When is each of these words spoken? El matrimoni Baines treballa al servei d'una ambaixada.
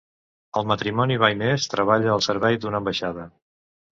El 0.59 0.63
matrimoni 0.71 1.17
Baines 1.25 1.67
treballa 1.75 2.11
al 2.15 2.25
servei 2.29 2.59
d'una 2.63 2.83
ambaixada. 2.85 3.29